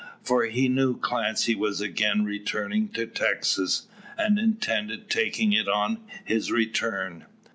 For 0.23 0.45
he 0.45 0.67
knew 0.67 0.97
Clancy 0.97 1.53
was 1.53 1.79
again 1.79 2.25
returning 2.25 2.89
to 2.93 3.05
Texas, 3.05 3.85
and 4.17 4.39
intended 4.39 5.11
taking 5.11 5.53
it 5.53 5.69
on 5.69 5.99
his 6.25 6.51
return. 6.51 7.25